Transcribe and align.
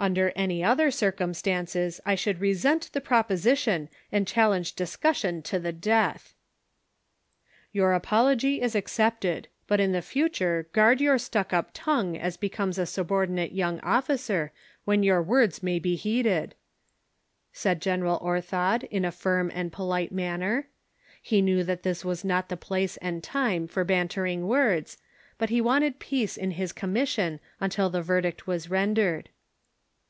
under 0.10 0.32
any 0.34 0.64
other 0.64 0.90
circumstances, 0.90 2.00
I 2.06 2.14
should 2.14 2.40
resent 2.40 2.88
the 2.94 3.02
proposition 3.02 3.90
and 4.10 4.26
challenge 4.26 4.72
discussion 4.72 5.42
to 5.42 5.58
the 5.58 5.72
death!"" 5.72 6.32
Your 7.74 7.92
apology 7.92 8.62
is 8.62 8.74
accepted, 8.74 9.46
but 9.66 9.78
in 9.78 9.92
tlie 9.92 10.02
future 10.02 10.68
guard 10.72 11.02
your 11.02 11.18
stuckup 11.18 11.66
tongue 11.74 12.16
as 12.16 12.38
becomes 12.38 12.78
a 12.78 12.86
subordinate 12.86 13.52
young 13.52 13.78
officer, 13.80 14.52
when 14.86 15.02
your 15.02 15.20
words 15.22 15.62
may 15.62 15.78
be 15.78 15.96
heeded," 15.96 16.54
said 17.52 17.82
General 17.82 18.18
Orthod 18.20 18.84
in 18.84 19.04
a 19.04 19.12
firm 19.12 19.52
and 19.54 19.70
polite 19.70 20.12
manner. 20.12 20.68
He 21.20 21.42
knew 21.42 21.62
that 21.64 21.82
this 21.82 22.06
was 22.06 22.24
not 22.24 22.48
the 22.48 22.56
place 22.56 22.96
and 23.02 23.22
time 23.22 23.68
for 23.68 23.84
bantering 23.84 24.46
words, 24.46 24.96
but 25.36 25.50
he 25.50 25.60
wanted 25.60 25.98
peace 25.98 26.38
in 26.38 26.52
his 26.52 26.72
commission 26.72 27.38
until 27.60 27.90
this 27.90 28.06
verdict 28.06 28.46
was 28.46 28.70
rendered. 28.70 29.28